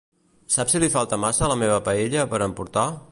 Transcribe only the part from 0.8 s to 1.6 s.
li falta massa a la